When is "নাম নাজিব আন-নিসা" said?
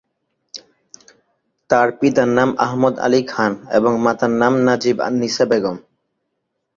4.41-5.45